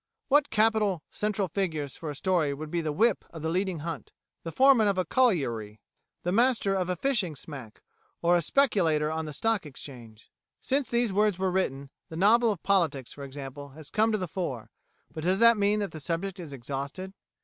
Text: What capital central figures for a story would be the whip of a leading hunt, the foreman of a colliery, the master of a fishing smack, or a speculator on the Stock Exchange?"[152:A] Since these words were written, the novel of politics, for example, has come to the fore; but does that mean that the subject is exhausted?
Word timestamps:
What 0.29 0.49
capital 0.49 1.03
central 1.11 1.47
figures 1.47 1.95
for 1.95 2.09
a 2.09 2.15
story 2.15 2.55
would 2.55 2.71
be 2.71 2.81
the 2.81 2.91
whip 2.91 3.23
of 3.29 3.45
a 3.45 3.49
leading 3.49 3.81
hunt, 3.81 4.11
the 4.41 4.51
foreman 4.51 4.87
of 4.87 4.97
a 4.97 5.05
colliery, 5.05 5.79
the 6.23 6.31
master 6.31 6.73
of 6.73 6.89
a 6.89 6.95
fishing 6.95 7.35
smack, 7.35 7.83
or 8.23 8.35
a 8.35 8.41
speculator 8.41 9.11
on 9.11 9.25
the 9.25 9.31
Stock 9.31 9.63
Exchange?"[152:A] 9.63 10.27
Since 10.59 10.89
these 10.89 11.13
words 11.13 11.37
were 11.37 11.51
written, 11.51 11.91
the 12.09 12.17
novel 12.17 12.51
of 12.51 12.63
politics, 12.63 13.13
for 13.13 13.23
example, 13.23 13.69
has 13.73 13.91
come 13.91 14.11
to 14.11 14.17
the 14.17 14.27
fore; 14.27 14.71
but 15.13 15.23
does 15.23 15.37
that 15.37 15.55
mean 15.55 15.77
that 15.81 15.91
the 15.91 15.99
subject 15.99 16.39
is 16.39 16.51
exhausted? 16.51 17.13